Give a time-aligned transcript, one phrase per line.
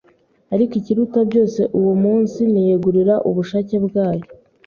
[0.53, 4.25] ariko ikiruta byose uwo munsi niyegurira ubushake bwayo.